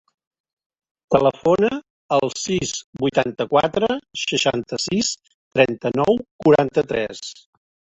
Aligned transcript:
Telefona 1.15 1.69
al 2.17 2.25
sis, 2.45 2.73
vuitanta-quatre, 3.05 3.93
seixanta-sis, 4.25 5.15
trenta-nou, 5.37 6.23
quaranta-tres. 6.45 7.29